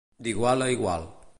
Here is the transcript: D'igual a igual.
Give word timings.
D'igual 0.27 0.65
a 0.67 0.71
igual. 0.77 1.07